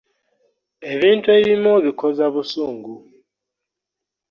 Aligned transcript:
Ebintu 0.93 1.27
ebimu 1.39 1.69
obikoza 1.77 2.25
busungu. 2.33 2.95